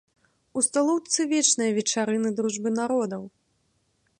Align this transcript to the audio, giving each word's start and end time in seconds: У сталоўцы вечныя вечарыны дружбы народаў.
У 0.59 0.61
сталоўцы 0.67 1.19
вечныя 1.33 1.71
вечарыны 1.77 2.29
дружбы 2.41 2.69
народаў. 2.81 3.23